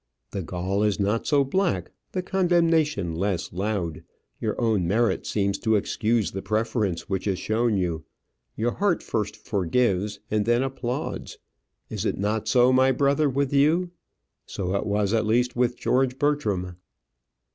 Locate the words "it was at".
14.75-15.27